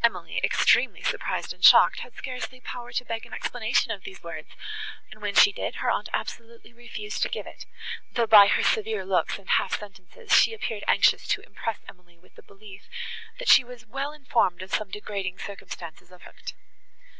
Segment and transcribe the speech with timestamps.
[0.00, 4.50] Emily, extremely surprised and shocked, had scarcely power to beg an explanation of these words,
[5.10, 7.66] and, when she did, her aunt absolutely refused to give it,
[8.12, 12.38] though, by her severe looks, and half sentences, she appeared anxious to impress Emily with
[12.38, 12.86] a belief,
[13.40, 16.54] that she was well informed of some degrading circumstances of her conduct.